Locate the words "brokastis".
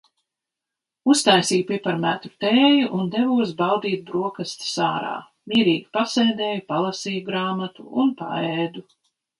4.09-4.75